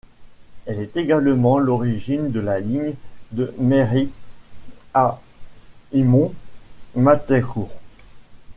Elle 0.65 0.79
est 0.79 0.97
également 0.97 1.59
l'origine 1.59 2.31
de 2.31 2.39
la 2.39 2.59
ligne 2.59 2.95
de 3.33 3.53
Merrey 3.59 4.07
à 4.95 5.21
Hymont- 5.93 6.33
Mattaincourt. 6.95 7.69